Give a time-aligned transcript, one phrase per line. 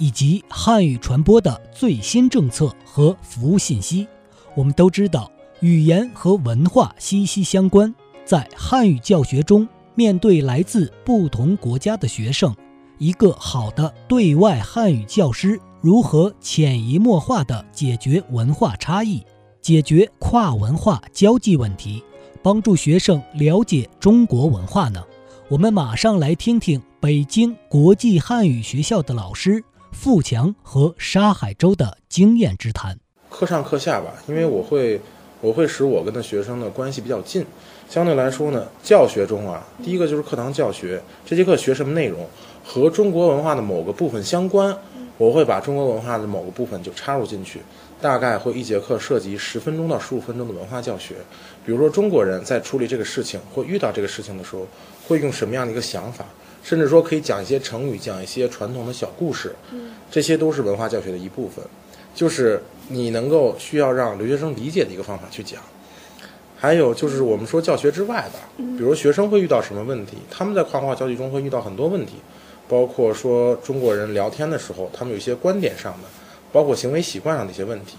[0.00, 4.08] 以及汉语传播的最新政策和服务信息。
[4.56, 5.30] 我们都知道，
[5.60, 7.94] 语言和文化息息相关，
[8.24, 12.52] 在汉语教学中，面对来自不同国家的学生。
[12.98, 19.22] 一个好的对外汉语教师如何潜移默化地解决文化差异，
[19.60, 22.02] 解决跨文化交际问题，
[22.42, 25.02] 帮助学生了解中国文化呢？
[25.48, 32.98] 我们马上来听听北京国际汉语学校的老师富强和沙海洲的经验之谈。
[33.28, 35.00] 课上课下吧，因为我会，
[35.40, 37.44] 我会使我跟的学生的关系比较近。
[37.88, 42.26] 相对来说呢，教学中啊，第一个就是课堂教学，这节课学什么内容。
[42.64, 44.76] 和中国文化的某个部分相关，
[45.18, 47.60] 我会把中国文化的某个部分就插入进去，
[48.00, 51.16] 大概会一节课涉及十分钟到十五分钟的文化教学。
[51.66, 54.66] 比如说中国人在处理这个事情或遇到这个事情的时候，
[55.08, 56.24] 会用什么样的一个想法，
[56.62, 59.54] 甚至说可以讲一些成语，讲一些传统的小故事，
[60.10, 61.64] 这些都是文化教学的一部分，
[62.14, 65.60] 就是你能够需要让留学生理解的一个方法去讲。
[66.56, 72.16] 还有就是我们说教学之外的，比如学生会遇到什么问题，他们在跨文化交际中会遇到很多问题。
[72.68, 76.08] 包括说中国人聊天的时候，他们有一些观点上的，
[76.52, 77.96] 包括行为习惯上的一些问题，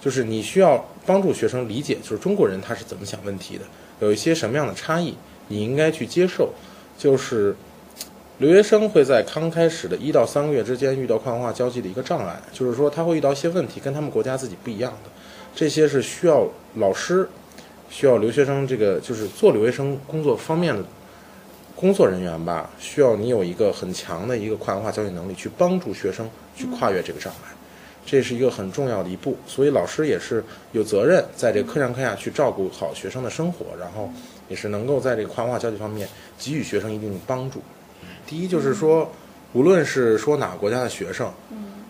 [0.00, 3.64] 就是你需要帮助学生理解，就是中国人他是怎么想问题的，
[4.00, 5.14] 有一些什么样的差异，
[5.46, 6.52] 你应该去接受。
[6.98, 7.54] 就是
[8.38, 15.10] 留学生会在刚开始的一到三个月之间遇到跨文化交际的一个障碍，就是说他会遇到一些问题跟他们国家自己不一样的，
[15.56, 17.28] 这些是需要老师，
[17.90, 20.84] 需要留学生这个就是做留学生工作方面的。
[21.74, 27.54] 工作人员吧，需要你有一个很强的一个跨文化交际能力，去帮助学生去跨越这个障碍，
[28.04, 29.36] 这是一个很重要的一步。
[29.46, 34.10] 所以老师也是有责任在这个课上课下去照顾好学生的生活，然后
[34.48, 37.60] 也是能够在这个跨文化交际方面给予学生一定的帮助。
[38.28, 39.10] 第一就是说，
[39.54, 41.32] 无论是说哪个国家的学生，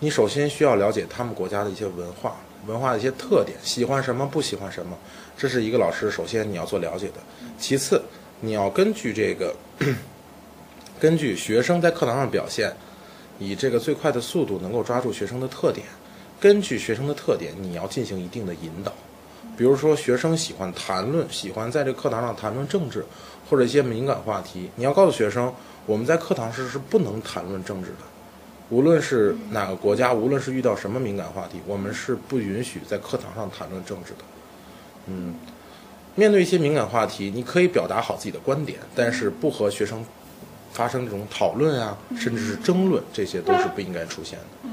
[0.00, 2.36] 你首先需要了解他们国家的一些文化、
[2.66, 4.98] 文化的一些特点，喜欢什么，不喜欢什么，
[5.38, 7.14] 这是一个老师首先你要做了解的。
[7.58, 8.02] 其次。
[8.40, 9.54] 你要根据这个，
[11.00, 12.70] 根据学生在课堂上表现，
[13.38, 15.86] 以这个最快的速度能够抓住学生的特点，
[16.38, 18.92] 根据学生的特点，你要进行一定的引导。
[19.56, 23.04] 比如说，学生喜欢谈论，喜欢在这课堂上谈论政治
[23.48, 25.52] 或者一些敏感话题，你要告诉学生，
[25.86, 27.98] 我们在课堂上是不能谈论政治的。
[28.70, 34.18] 无论是哪个国家，无论是遇到什么敏感话题，我们是不允许在课堂上谈论政治的。
[35.06, 35.34] 嗯。
[36.16, 40.04] 面对一些敏感话题，你可以表达好自己的观点，但是不和学生
[40.72, 44.70] 发生这种讨论啊，甚至是争论，这些都是不应该出现的。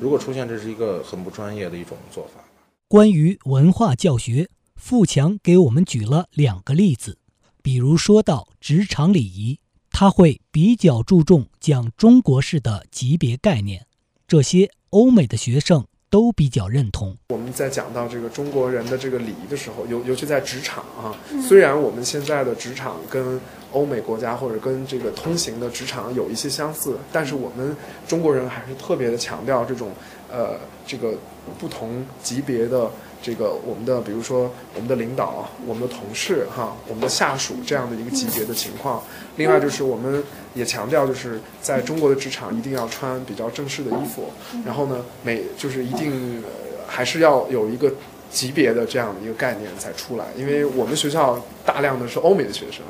[0.00, 2.40] 如果出现，这是一个很不专业的一种做法。
[2.86, 7.18] 关于文化教学，富强给我们举了两个例子，
[7.62, 9.58] 比如说到职场礼仪，
[9.90, 13.86] 他会比较注重讲中国式的级别概念，
[14.28, 15.86] 这些欧美的学生。
[16.10, 17.16] 都比较认同。
[17.30, 21.10] 我们在讲到这个中国人的这个礼仪的时候，尤尤其在职场啊，
[21.42, 23.40] 虽然我们现在的职场跟
[23.72, 29.90] 欧美国家或者跟这个通行的职场有一些相似，但是我们中国人还是特别的强调这种
[30.34, 31.14] 呃这个
[31.58, 32.90] 不同级别的。
[33.26, 39.02] 这个我们的，比如说我们的领导、我们的同事、哈，我们的下属这样的一个级别的情况。
[39.36, 40.22] 另外就是我们
[40.52, 44.28] 也强调，就是在中国的职场一定要穿比较正式的衣服，
[44.66, 46.44] 然后呢，每就是一定
[46.86, 47.90] 还是要有一个。
[48.34, 52.82] 级别的这样的一个概念才出来，因为我们学校大量的是欧美的学生，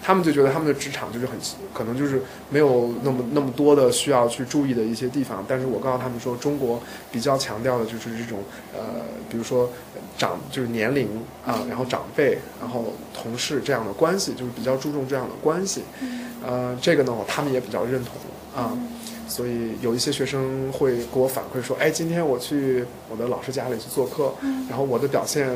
[0.00, 1.36] 他们就觉得他们的职场就是很
[1.74, 5.44] 可能就是没有那么那么多的需要去注意的一些地方。
[5.48, 9.68] 但是我告诉他们说，中国比较强调的就是这种呃，比如说
[10.16, 11.08] 长就是年龄
[11.44, 15.82] 啊，然后长辈，然后同事这样的关系，就是比较注重这样的关系。
[16.46, 18.14] 呃，这个呢，他们也比较认同
[18.54, 18.70] 啊。
[19.28, 24.34] 所以有一些学生会给我反馈说，哎，今天我去我的老师家里去做客，
[24.68, 25.48] 然后我的表现，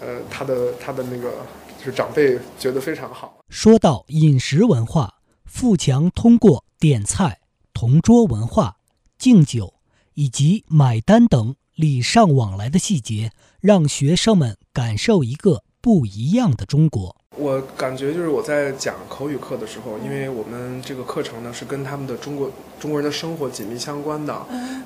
[0.00, 1.30] 呃，他的他的那个
[1.78, 3.38] 就是长辈觉得非常好。
[3.48, 7.40] 说到饮食文化，富强通过点菜、
[7.74, 8.76] 同桌文化、
[9.18, 9.74] 敬酒
[10.14, 17.16] 以及买单等礼尚往来的细节，让学生们感受一个不一样的中国。
[17.38, 22.50] 我感觉就是我在讲口语课的时候，因为我们这个课程呢是跟他们的中国
[22.80, 24.34] 中国人的生活紧密相关的。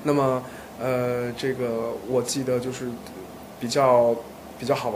[0.03, 0.43] 那么，
[0.79, 2.87] 呃，这个我记得就是
[3.59, 4.15] 比较
[4.59, 4.91] 比较好玩